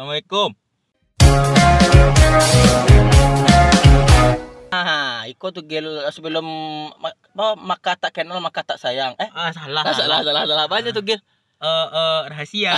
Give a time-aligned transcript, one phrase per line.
[0.00, 0.56] Assalamualaikum.
[4.72, 6.40] Ah, iko tuh gel sebelum
[6.96, 9.12] ma- apa, maka tak kenal maka tak sayang.
[9.20, 9.84] Eh, Ah, salah.
[9.92, 11.20] salah salah salah banyak tuh gel.
[11.60, 12.72] Eh, eh, rahasia.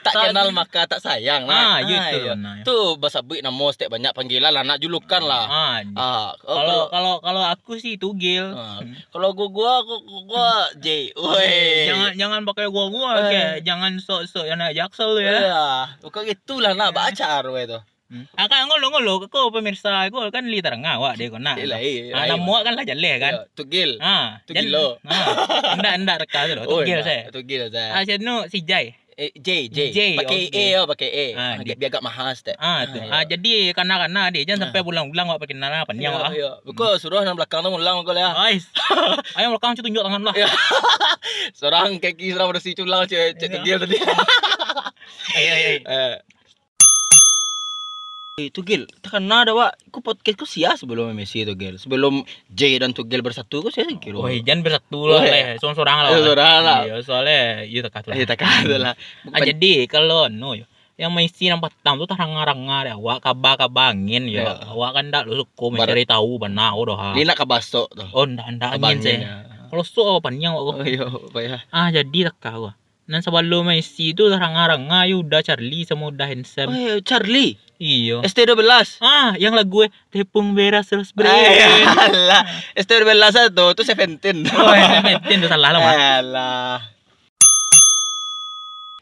[0.00, 1.44] Tak Tak- kenal maka tak sayang.
[1.44, 2.16] Ah, Nah, gitu.
[2.18, 2.32] iya.
[2.32, 2.64] Nah.
[2.64, 5.44] Tuh bahasa bui nama setiap banyak panggilan lah, nak julukan lah.
[5.44, 8.50] Ah, Ah, oh, kalau kalau kalau aku sih tugil.
[8.50, 8.80] Ah,
[9.10, 11.12] kalau gua gua gua, gua J.
[11.12, 11.84] Woi.
[11.86, 13.24] Jangan jangan pakai gua gua Eh.
[13.28, 15.32] kayak jangan sok-sok yang nak jaksel ya.
[15.42, 15.66] Ya,
[16.00, 17.78] bukan gitulah nak baca we itu.
[18.10, 18.26] Hmm.
[18.34, 21.56] Akan ngolo-ngolo kau pemirsa aku kan li terengah wak dia kau nak.
[21.56, 22.34] Iya, iya, Ah, iya.
[22.34, 23.32] nama kan lah jaleh kan.
[23.32, 23.90] Ya, Tugil.
[23.96, 24.98] Ah, Tu gilo.
[25.06, 26.40] Ah, ndak ndak reka.
[26.66, 27.30] Oh, Tugil saya.
[27.30, 27.94] Tugil saya.
[27.94, 28.98] Ah, nu si Jai.
[29.14, 29.78] Eh, J, J.
[29.92, 30.64] J, Pakai okay.
[30.64, 31.26] E oh, pakai E.
[31.36, 32.56] Ah, Ah, dia- biar agak mahal stek.
[32.56, 32.96] Ah, tu.
[32.96, 33.12] iya.
[33.12, 34.62] Ah, jadi kana-kana dia jangan Ah.
[34.66, 36.32] sampai bulang-bulang wak pakai nana panjang wak.
[36.32, 36.50] Iya, iya.
[36.64, 38.32] Bukan suruh nang belakang tu ulang kau lah.
[38.42, 38.64] Ais.
[39.36, 40.34] Ayo belakang cu tunjuk tangan lah.
[40.34, 40.48] Ya.
[41.60, 43.36] Seorang kaki seorang bersih culang Iya.
[43.36, 43.96] tugil tadi.
[45.30, 45.44] Ai
[45.86, 46.29] ai
[48.40, 49.76] Eh, Tugil, takkan ada wak.
[49.92, 51.76] Aku podcast ku sia sebelum Messi Tugil.
[51.76, 54.16] Sebelum J dan Tugil bersatu ku saya kira.
[54.16, 55.60] Oh, jangan bersatu lah, Oh, leh.
[55.60, 56.08] Seorang-seorang lah.
[56.08, 56.78] Eh, seorang lah.
[56.80, 58.16] Iya, soalnya iya tak lah.
[58.16, 58.94] Eh, tak ada lah.
[59.28, 60.56] Ah, jadi kalau no
[60.96, 64.44] yang mesti nampak tam tu tarang-arang ya, awak kabar-kabar angin ya.
[64.48, 64.52] Ya.
[64.72, 67.12] Awak kan ndak lu Bar- mencari tahu benar oh dah.
[67.12, 68.04] Dia nak kabasok tu.
[68.16, 69.44] Oh, ndak ndak angin saya.
[69.68, 70.82] Kalau so apa panjang Oh, kok.
[70.88, 71.56] iya, apa ya?
[71.68, 72.72] Ah, jadi tak kau.
[73.10, 76.70] Nan sebelum Messi tu tarang-arang ayu udah Charlie sama udah Oh, handsome.
[76.70, 77.58] iya, Charlie.
[77.74, 78.22] Iyo.
[78.22, 78.62] ST12.
[79.02, 81.34] Ah, yang lagu eh tepung beras terus brain.
[81.90, 82.46] Alah,
[82.78, 84.46] ST12 tu tu Seventeen.
[84.46, 85.82] Oh, Seventeen tu salah lah.
[86.22, 86.78] Alah.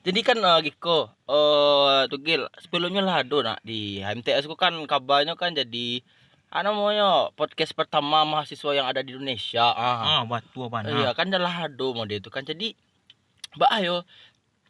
[0.09, 5.37] Jadi kan uh, Giko, uh, Tugil, sebelumnya lah ada nak di HMTS ku kan kabarnya
[5.37, 6.01] kan jadi
[6.49, 9.69] apa namanya podcast pertama mahasiswa yang ada di Indonesia.
[9.69, 12.73] Ah, Ah, batu apa iya kan dah lah ada mau dia itu kan jadi
[13.57, 13.97] Mbak Ayo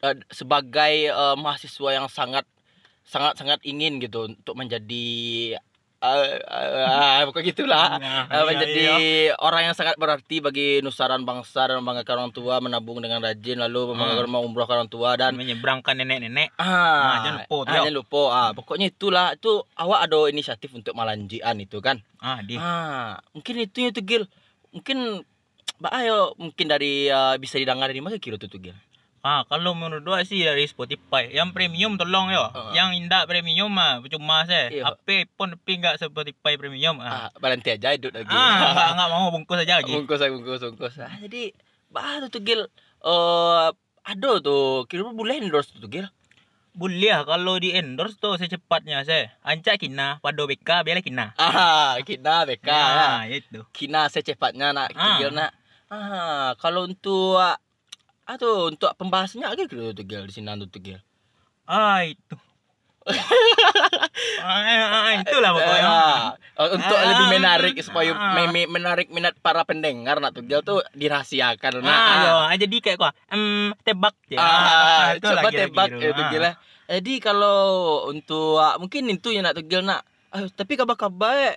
[0.03, 2.45] uh, sebagai uh, mahasiswa yang sangat
[3.09, 5.07] sangat sangat ingin gitu untuk menjadi
[6.05, 6.15] uh,
[6.47, 9.35] uh, uh, pokoknya gitulah Ah, Eh, iya, menjadi iya.
[9.41, 13.97] orang yang sangat berarti bagi nusaran bangsa dan membanggakan orang tua menabung dengan rajin lalu
[13.97, 16.55] membanggakan mau umroh orang tua dan menyeberangkan nenek-nenek.
[16.61, 18.23] ah, jangan lupa, ah, jangan lupa.
[18.31, 21.99] Ah pokoknya itulah itu awak ada inisiatif untuk malanjian itu kan?
[22.23, 22.63] Ah, dia.
[22.63, 24.25] ah mungkin itu itu Gil.
[24.71, 25.25] Mungkin
[25.79, 28.51] Mbak Ayo mungkin dari ah, bisa didengar dari mana kira tuh
[29.19, 31.27] Ah, kalau menurut gua sih dari Spotify.
[31.35, 32.49] Yang premium tolong yo.
[32.55, 32.71] Ah.
[32.71, 34.71] Yang indah premium mah percuma saya.
[34.71, 37.03] HP pun tapi enggak Spotify premium.
[37.03, 39.91] Ah, ah berhenti aja hidup lagi ah enggak, enggak mau bungkus aja lagi.
[39.91, 41.51] bungkus ah, bungkus bungkus ah jadi
[41.91, 42.63] Mbak tuh Gil
[43.05, 43.69] eh
[44.09, 46.07] ada tuh kira boleh endorse tuh Gil
[46.79, 49.35] Boleh kalau di endorse tuh secepatnya saya.
[49.43, 51.35] Ancak kina pada BK biarlah kina.
[51.35, 52.87] Ah, kina BK ya.
[53.19, 53.67] Ah, itu.
[53.75, 55.19] Kina secepatnya nak Ah.
[55.19, 55.58] Tugil nak.
[55.89, 57.41] Ah, kalau untuk
[58.29, 61.01] ah tuh untuk pembahasannya agak kira Tugil di sini tuh Tugil.
[61.65, 62.37] Ah, itu.
[64.45, 65.89] ah, ah, itulah pokoknya.
[65.89, 66.29] Ah,
[66.69, 68.37] untuk Ah, lebih menarik supaya ah.
[68.37, 71.89] me- me- menarik minat para pendengar nak Tugil tuh dirahasiakan nak.
[71.89, 74.37] Ah, yo, ah, jadi kayak gua, em tebak ya.
[74.37, 76.15] Ah, coba tebak ya Ah.
[76.15, 76.55] Tugil lah.
[76.89, 77.61] Jadi kalau
[78.07, 80.05] untuk ah, mungkin itu yang nak Tugil nak.
[80.29, 81.57] Ah, tapi kabar-kabar eh.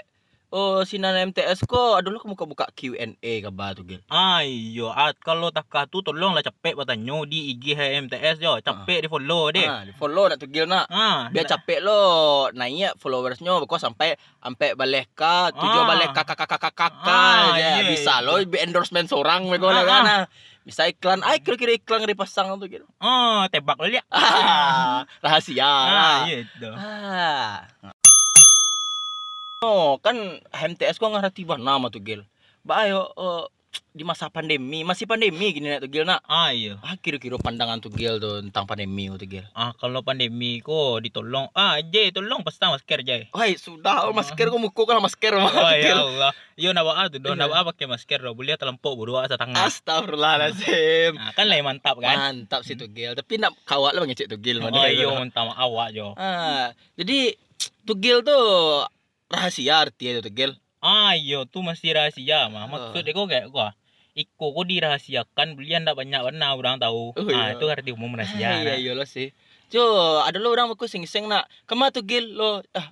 [0.51, 4.03] Oh, sinan MTS ko adalah kamu buka Q&A kabar Tugil.
[4.11, 8.59] Ayo, at kalau tak tu tolonglah capek bertanya di IG HMTS jo.
[8.59, 9.63] Capek di follow deh.
[9.63, 10.91] Ah, di follow nak Tugil nak.
[10.91, 11.95] Ah, biar capek lo
[12.51, 15.87] naik followersnya kok sampai sampai balik ka tujuh Ah.
[15.87, 18.25] balik kakak kakak kakak Ah, iya, bisa iya.
[18.27, 20.11] lo endorsement seorang mereka Ah, lah kan ah.
[20.11, 20.23] ah.
[20.61, 24.03] bisa iklan ay kira-kira iklan dipasang tuh gitu Oh, tebak lo lihat.
[24.11, 26.43] ah, rahasia Ah, iya
[26.75, 27.63] ah.
[29.61, 30.17] Oh kan
[30.49, 32.25] HMTS gua ngerti bah nama tuh gil
[32.61, 33.45] Ba ayo eh,
[33.95, 36.81] di masa pandemi masih pandemi gini nak tuh gil nak Ah, iya.
[36.81, 41.49] ah kira-kira pandangan tuh gil tuh tentang pandemi tuh gil Ah, kalau pandemi ko ditolong.
[41.53, 43.29] Ah, Jay, tolong pasang masker Jay.
[43.31, 45.93] Wah sudah oh, masker gua muka kan masker mah Oh ya.
[45.97, 46.31] Allah.
[46.57, 48.33] Yo buat tu, nak buat pakai masker do.
[48.37, 49.65] Boleh terlempuk berdua asa tangan.
[49.65, 51.17] Astagfirullahaladzim.
[51.21, 52.17] Ah, kan lain mantap kan?
[52.17, 53.13] Mantap sih Tugil.
[53.17, 54.61] Tapi nak kawat lah ngecek Tugil.
[54.61, 56.13] Oh, mana iya, maaf awak jo.
[56.17, 57.33] Ah, jadi
[57.87, 58.85] Tugil tuh
[59.31, 60.51] rahasia artinya tuh Tugil.
[60.81, 62.65] Ah, iya, tu masih rahasia mah.
[62.65, 62.67] Ah.
[62.67, 63.73] Maksud dia kau kayak gua.
[64.11, 67.15] Iko ko dirahasiakan, belian tak banyak warna orang tahu.
[67.15, 67.55] Oh, ah, iya.
[67.55, 68.43] itu arti umum rahasia.
[68.43, 69.31] Ah, iya iya lo sih.
[69.71, 71.47] Jo, ada lo orang aku sing-sing nak.
[71.63, 72.59] Kema Tugil lo.
[72.75, 72.91] Ah,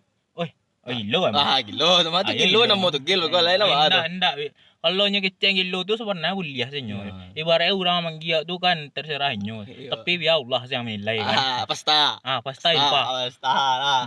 [0.89, 1.35] Oh, ilo kan.
[1.37, 2.71] ah gilo nama tu Ah, gilo iya.
[2.71, 3.67] nama Tugil kau lain lah.
[3.67, 4.33] Enggak, enggak.
[4.79, 6.97] Kalau nya keceng gilo tu sebenarnya kuliah senyo.
[7.03, 7.35] Hmm.
[7.35, 9.67] Ibaratnya orang manggia tu kan terserah nyo.
[9.67, 9.91] Iya.
[9.91, 11.35] Tapi biar Allah yang menilai kan.
[11.35, 12.17] Ah, pasta.
[12.23, 13.01] Ah, pasti lupa.
[13.05, 14.03] Ah, pasta lah.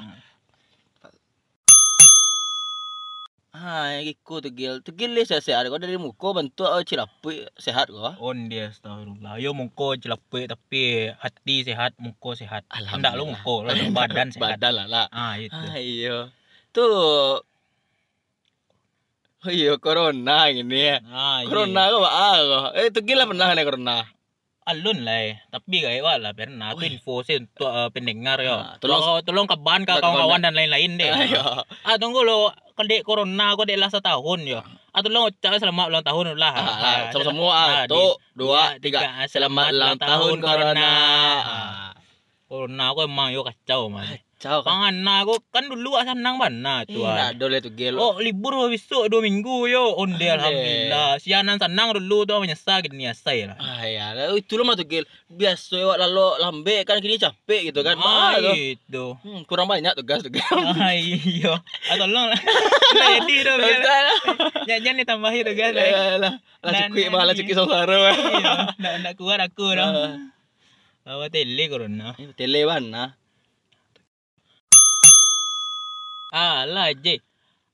[3.63, 4.83] Ha, yang iku tu gil.
[4.83, 8.11] Tu gil le sehat kau dari muka bentuk oh, cilapi sehat kau.
[8.19, 9.39] On dia astagfirullah.
[9.39, 12.67] Yo muka jelapik tapi hati sehat, muka sehat.
[12.67, 14.59] Hendak lu muka, lu badan sehat.
[14.59, 15.07] Badan lah lah.
[15.15, 15.55] Ah itu.
[15.55, 16.17] Ah, iya.
[16.75, 16.83] Tu
[19.43, 20.97] Oh iya corona gini ya.
[21.11, 22.75] Ah, Corona kau kau.
[22.79, 23.97] Eh tu gila pernah kena corona.
[24.63, 25.43] alun lah eh.
[25.51, 26.95] Tapi kayak wala pernah Wih.
[26.95, 28.55] info sih untuk uh, pendengar yo.
[28.55, 31.11] Ah, tolong- tolong kaban kawan-kawan dan lain-lain deh.
[31.11, 31.67] Ayo.
[31.83, 34.61] Ah tunggu lo kadek corona kau dek lah setahun yo.
[34.93, 36.53] Ah tolong ucap selamat ulang tahun lah.
[36.53, 37.69] Ah, Ah, sama semua ah.
[37.73, 38.05] ah, Tu
[38.37, 39.01] dua tiga.
[39.01, 39.25] tiga.
[39.29, 40.91] Selamat ulang tahun corona.
[41.41, 41.93] Ah.
[42.45, 44.05] Corona aku emang yo kacau man.
[44.43, 44.75] Ciao kan.
[44.91, 47.01] Pangan aku kan dulu ah senang mana Eh, tu.
[47.01, 47.15] ah.
[47.15, 47.95] nak dole tu gil.
[47.95, 49.95] Oh libur besok dua minggu yo.
[49.95, 51.17] Onde alhamdulillah.
[51.17, 53.55] Sianan senang dulu tu menyesal gini asai lah.
[53.57, 55.07] Ah ya, lah, itu lah tu gil.
[55.29, 57.95] Biasa awak lalu lambe kan kini capek gitu kan.
[57.97, 58.51] Ah, Ah, tu.
[58.51, 59.05] itu.
[59.17, 60.43] Hmm, kurang banyak tugas tu gil.
[60.75, 61.63] Ah, iya.
[61.87, 62.41] Ah, tolong lah.
[62.93, 63.53] Lah jadi tu.
[63.57, 64.19] biar- lah.
[64.67, 65.71] Jangan ni tambahin tu guys.
[65.71, 68.11] Lah, lah Dan- cukik malah cukik saudara.
[68.11, 69.71] Iya, Nak nak kuat aku.
[69.73, 70.19] Ah.
[71.03, 72.15] Bawa tele corona.
[72.17, 73.15] Eh, Tele mana?
[76.33, 77.21] Ah, lah je.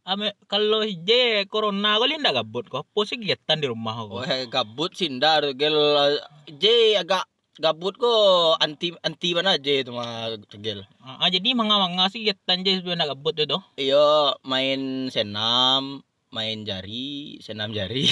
[0.02, 2.66] Ame, kalau je corona kau lihat tak gabut?
[2.74, 4.18] Apa sih kegiatan di rumah kau?
[4.18, 5.78] Oh, eh, gabut sindar tu gil.
[6.50, 7.30] J agak
[7.62, 8.10] gabut ko
[8.58, 10.82] anti anti mana je tu mah gil.
[10.98, 13.62] Ah, ah, jadi manga-manga sih kegiatan je sebelum nak gabut tu tu.
[13.78, 18.04] Iyo main senam, main jari, senam jari.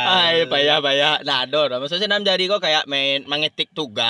[0.00, 1.22] Ay, payah payah.
[1.22, 1.76] Nah, do, do.
[1.76, 4.04] Maksudnya senam jari kok kayak main mengetik tugas,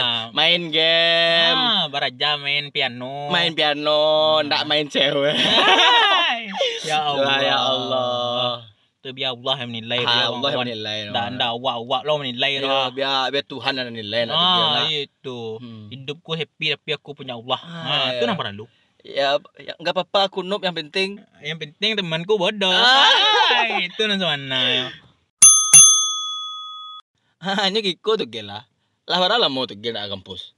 [0.00, 3.28] Ah, main game, ah, baraja main piano.
[3.28, 5.36] main piano, ndak main cewek.
[5.36, 6.48] Hai.
[6.82, 7.36] ya Allah.
[7.38, 8.50] Ya Allah.
[9.00, 9.98] Tu biar Allah yang menilai.
[9.98, 10.96] Ah, dia, Allah yang menilai.
[11.08, 12.88] Ndak ndak awak-awak lo menilai Ya, dah.
[12.90, 15.40] biar biar Tuhan yang menilai Ah, itu.
[15.56, 15.88] Hmm.
[15.88, 17.60] Hidupku happy tapi aku punya Allah.
[17.60, 18.28] Ah, Ah, itu ya.
[18.28, 18.64] yang perlu.
[19.00, 22.68] Ya, ya enggak apa-apa aku noob yang penting Yang penting temanku bodoh.
[22.68, 23.08] Ah.
[23.50, 24.86] Hai, itu nang mana ya.
[27.40, 28.68] hanya gitu tuh gil lah.
[29.08, 30.52] Mana lah mau tuh gil nak kampus.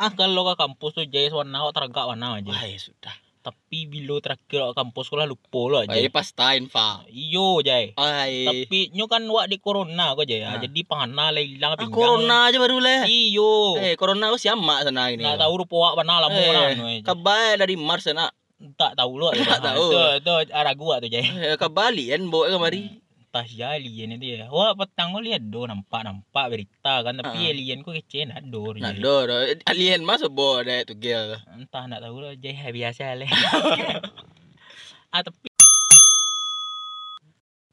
[0.00, 2.50] Ah kalau ke kampus tu jaya warna awak teragak warna aja.
[2.50, 3.14] Wah, ya sudah.
[3.40, 5.96] Tapi bila terakhir ke kampus aku lah lupa lah Wah, aja.
[5.96, 7.00] ini pas tain, Fa.
[7.06, 7.96] Iyo jay.
[7.96, 8.44] Ai.
[8.44, 10.54] Tapi nyo kan wak di corona kau jaya.
[10.54, 10.60] Ah.
[10.60, 11.96] Jadi pangana lah hilang Ah, pinggang.
[11.96, 13.08] corona aja baru lah.
[13.08, 13.80] Iyo.
[13.80, 15.24] Eh, corona aku siamak sana ini.
[15.24, 16.68] Nak tahu rupa wak mana lama Eh, lah.
[17.02, 18.28] kabar dari Mars sana.
[18.76, 19.32] Tak tahu lu.
[19.32, 19.88] Tak tahu.
[20.20, 21.24] Itu itu ragu wak tu jay.
[21.24, 22.80] Eh, kabali kan bawa kemari.
[22.86, 23.09] Entah
[23.46, 24.50] si alien itu ya.
[24.50, 27.14] Wah petang kau lihat do nampak nampak berita kan.
[27.14, 27.50] Tapi Ah.
[27.54, 28.74] alien kau kecil nak do.
[28.74, 28.98] Nah, je.
[28.98, 29.36] do, do.
[29.70, 31.38] Alien mas bawa deh tuh gil.
[31.54, 33.30] Entah nak tahu lah jay biasa lah.
[35.14, 35.46] ah tapi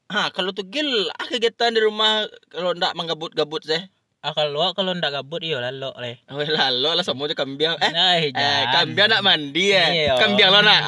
[0.07, 0.88] Ha, kalau tuh gil,
[1.19, 3.83] ah kegiatan di rumah kalau ndak menggabut-gabut sih.
[4.25, 6.18] Ah kalau kalau ndak gabut iyo lalu leh.
[6.28, 7.78] Oh, lalu lah semua je kambiang.
[7.78, 8.66] Eh, Nah, eh jangan.
[8.74, 9.90] kambiang nak mandi eh.
[9.94, 10.14] Iya.
[10.18, 10.81] Kambiang lo nak.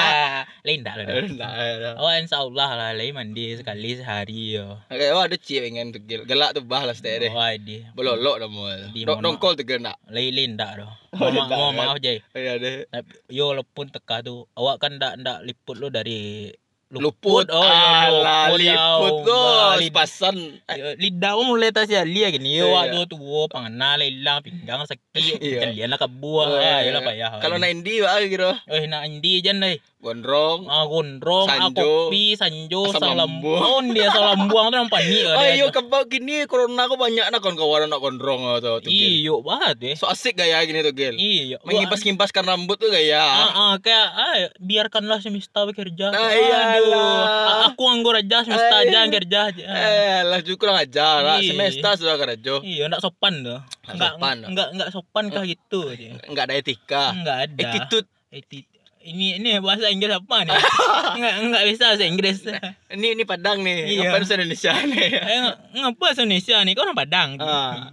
[0.68, 0.94] Lain lah.
[1.00, 1.50] Ndak.
[1.96, 4.76] Oh insyaallah lah lain mandi sekali sehari yo.
[4.92, 6.28] Oke, oh ada cie pengen tuh gil.
[6.28, 7.32] Gelak tuh bah lah deh.
[7.32, 7.80] Oh di.
[7.96, 8.68] Belolok dah mau.
[9.16, 9.96] Dongkol tuh gil nak.
[10.12, 10.76] Lain lain dah.
[11.16, 12.20] Oh, Mau mau maaf je.
[12.36, 12.84] Iya deh.
[13.32, 16.52] Yo walaupun teka tu awak kan ndak ndak liput lo dari
[16.88, 17.44] Luput.
[17.48, 19.22] Oh, ya, luput, ya liput Allah.
[19.22, 19.42] go.
[19.76, 20.36] Lid- Pasan.
[20.64, 22.56] Eh, Lidah mo mulai tas ya lia gini.
[22.56, 22.88] Yo Iya.
[22.88, 25.04] waktu tu wo pangana hilang pinggang sakit.
[25.38, 25.68] Iya.
[25.68, 26.46] Jalian lah kabuah.
[26.46, 26.88] Oh, Ah, iya.
[26.88, 27.30] yalah payah.
[27.38, 28.48] Kalau nak indi wah gitu.
[28.66, 29.76] eh nak indi jan deh.
[29.98, 30.64] Gondrong.
[30.64, 32.06] Ah gondrong, ah Sanjo.
[32.06, 33.90] kopi, sanjo, lambung.
[33.90, 35.26] dia asam lambung tu nampak ni.
[35.42, 38.94] Ayo kebab gini corona aku banyak nak kawan-kawan nak gondrong oh, tuh tuh gil.
[39.18, 39.94] Iyo banget deh.
[39.98, 41.12] So asik gaya gini tuh gil.
[41.12, 41.58] Iya.
[41.66, 43.18] Mengimpas-kimpaskan rambut tuh gaya.
[43.18, 46.14] Ah, ah, kayak ah, biarkanlah semesta bekerja.
[46.14, 46.77] Ah, iyalah.
[47.72, 49.12] Aku anggur aja semesta aja iya.
[49.12, 49.64] kerja aja.
[49.64, 51.38] Eh, lah juga lah ngajar lah.
[51.38, 51.50] Iya.
[51.54, 52.62] Semesta sudah kerja.
[52.62, 53.60] Iya, enggak sopan tuh.
[53.60, 56.08] Nggak Enggak sopan, enggak enggak sopan kah gitu aja.
[56.26, 57.04] Enggak ada etika.
[57.14, 57.62] Enggak ada.
[57.68, 58.08] Attitude.
[59.08, 60.52] Ini ini bahasa Inggris apa nih?
[61.16, 62.38] enggak enggak bisa bahasa Inggris.
[62.92, 63.78] Ini ini Padang nih.
[63.98, 64.10] Iya.
[64.12, 65.08] Apa bahasa Indonesia nih?
[65.32, 66.72] Eh, ng- ngapa bahasa Indonesia nih?
[66.76, 67.30] Kau orang Padang.
[67.40, 67.92] Ah.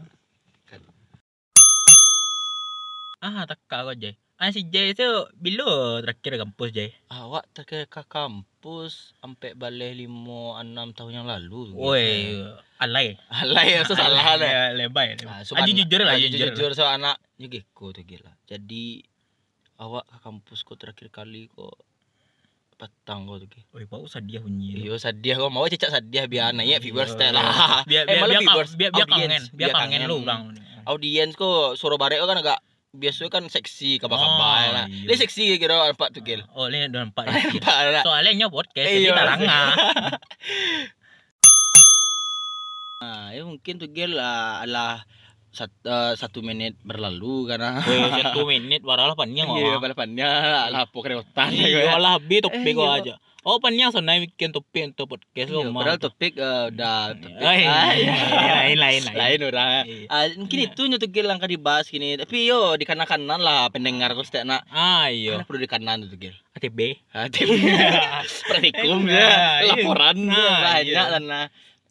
[3.25, 4.13] Ah, tak kau aja.
[4.35, 6.91] Ah, si Jay tu bila terakhir kampus Jay?
[7.07, 11.71] Awak terakhir ke kampus sampai balik lima enam tahun yang lalu.
[11.71, 12.43] Woi,
[12.77, 13.15] alay.
[13.31, 14.35] Alay ya salah.
[14.35, 15.15] Ya, lebay.
[15.23, 16.51] Ah, Ah, jujur lah, jujur.
[16.51, 18.35] Jujur so anak nyugeko tuh gila.
[18.43, 19.07] Jadi
[19.79, 21.79] awak ke kampus kok terakhir kali kok
[22.75, 23.63] petang tuh gila.
[23.71, 24.83] Woi, bau sedih bunyi.
[24.83, 27.39] Iyo sadih kok mau cicak sadih biar naik viewers teh Iya.
[27.39, 27.87] lah.
[27.87, 30.51] Biar Eh, biar malah biar, viewers, biar, kangen, biar kangen lu bang.
[30.83, 32.59] Audiens kok suara barek kan agak
[32.95, 34.85] biasa kan seksi kabar-kabar Oh, lah.
[34.87, 35.07] iya.
[35.11, 36.41] Dia seksi kira nampak tuh gil.
[36.55, 37.27] Oh, ini nampak.
[37.29, 37.43] ya.
[37.45, 38.03] Nampak lah.
[38.07, 39.11] Soalnya nyo podcast Iya.
[39.11, 39.59] jadi taranga.
[43.03, 45.03] Nah, ya mungkin tuh gil lah lah
[45.55, 49.79] sat, eh, satu menit berlalu karena satu menit waralah panjang iya oh.
[49.79, 50.27] balapannya
[50.75, 52.87] lapo kereotan Iya lah bi iya.
[52.99, 53.15] aja.
[53.45, 55.85] Oh panjang sana bikin topik untuk podcast Iya, lo mah.
[55.85, 58.13] padahal topik eh, udah topik Ay, Ah, iya.
[58.65, 59.13] lain lain lain.
[59.13, 60.05] lain orang Iya.
[60.09, 64.11] Ah, mungkin itu nyetuk gil langkah dibahas gini tapi yo di kanan kanan lah pendengar
[64.11, 65.37] terus tak nak Ah iya.
[65.37, 66.79] Karena perlu di kanan tuh gil ATB.
[67.07, 67.45] Hati
[68.43, 69.73] praktikum ya iya.
[69.77, 71.05] laporan Nah, banyak iya.
[71.11, 71.45] dan nah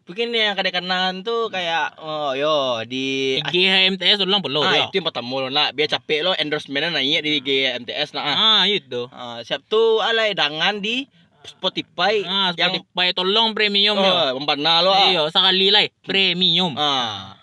[0.04, 4.84] mungkin yang kada kanan tuh kayak oh yo di GHMTS ulang perlu ah, ya.
[4.84, 8.34] itu yang pertama lo nak biar capek lo endorsementnya naik di GMTS nah ah.
[8.34, 9.06] Ah itu.
[9.08, 11.06] Ah, siap tuh alai dangan di
[11.45, 14.33] Spotify Ah yang Spotify tolong premium ya.
[14.33, 15.07] oh, membana lo ah.
[15.07, 16.73] Iya sekali lah premium.
[16.75, 17.37] ah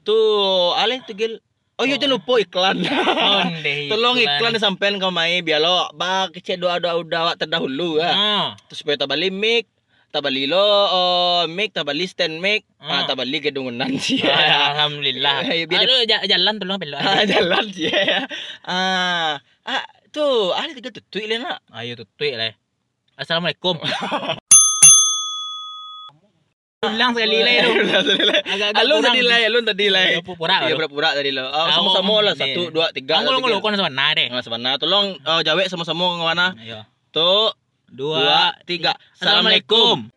[0.00, 1.38] tuh alai tuh gil
[1.72, 2.82] oh iya jangan lupa iklan
[3.42, 8.10] Onde tolong iklan disampein ke mai biar lo bak kecil doa doa doa terdahulu ya
[8.10, 8.46] Ah.
[8.66, 9.70] terus supaya tabali mic
[10.08, 12.90] tabali lo oh, mic tabali stand mic ah.
[12.92, 13.02] Ah.
[13.04, 15.46] tabali gedungan sih Ah, Alhamdulillah.
[15.72, 16.98] Lalu ja- jalan tolong pelok.
[16.98, 18.26] ah, jalan sih ya
[18.64, 22.52] ah ah tuh ada tiga tutui lah nak Ayo tutui lah.
[23.22, 23.78] Assalamualaikum.
[26.82, 27.70] Ulang sekali lah itu.
[28.74, 30.02] Alun tadi lah, alun tadi lah.
[30.02, 30.66] Iya, pura-pura.
[30.66, 31.46] Iya, pura-pura tadi lo.
[31.46, 32.34] Oh, sama-sama lah.
[32.34, 33.22] Satu, dua, tiga.
[33.22, 33.62] Ang ngulong tiga.
[33.62, 34.26] ngulong sa mana deh.
[34.34, 34.74] Mas mana?
[34.82, 36.58] Tolong oh, jawe sama-sama ngwana.
[36.58, 36.82] Ayo.
[37.14, 37.54] Tuh,
[37.86, 38.98] Dua, dua, tiga.
[39.14, 40.10] Assalamualaikum.